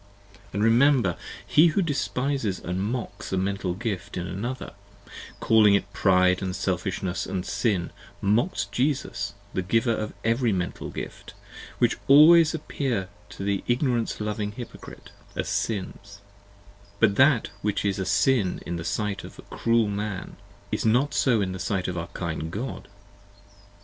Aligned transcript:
And 0.51 0.63
remember: 0.63 1.09
92 1.09 1.25
He 1.61 1.67
who 1.67 1.81
despises 1.83 2.63
& 2.63 2.63
mocks 2.63 3.31
a 3.31 3.37
Mental 3.37 3.75
Gift 3.75 4.17
in 4.17 4.25
another, 4.25 4.73
calling 5.39 5.75
it 5.75 5.93
pride 5.93 6.39
& 6.55 6.55
selfish 6.55 7.03
ness 7.03 7.27
& 7.41 7.43
sin, 7.45 7.91
mocks 8.19 8.65
Jesus 8.71 9.35
the 9.53 9.61
giver 9.61 9.91
of 9.93 10.13
every 10.23 10.51
Mental 10.51 10.89
Gift, 10.89 11.35
which 11.77 11.97
always 12.07 12.55
appear 12.55 13.09
to 13.29 13.43
the 13.43 13.63
ignorance 13.67 14.19
loving 14.19 14.53
Hypocrite, 14.53 15.11
as 15.35 15.47
Sins: 15.49 16.19
but 16.99 17.15
that 17.17 17.49
which 17.61 17.85
is 17.85 17.99
a 17.99 18.05
Sin 18.07 18.59
in 18.65 18.77
the 18.77 18.83
sight 18.83 19.23
of 19.23 19.39
cruel 19.51 19.87
Man, 19.87 20.35
is 20.71 20.83
not 20.83 21.13
so 21.13 21.41
in 21.41 21.51
the 21.51 21.59
sight 21.59 21.87
of 21.87 21.95
our 21.95 22.07
kind 22.07 22.49
God. 22.49 22.87